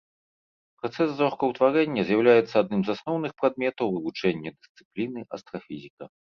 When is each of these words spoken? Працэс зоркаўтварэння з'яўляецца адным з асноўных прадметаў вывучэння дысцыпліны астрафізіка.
Працэс 0.79 1.09
зоркаўтварэння 1.19 2.01
з'яўляецца 2.07 2.55
адным 2.63 2.81
з 2.89 2.93
асноўных 2.95 3.31
прадметаў 3.43 3.87
вывучэння 3.99 4.49
дысцыпліны 4.57 5.19
астрафізіка. 5.37 6.03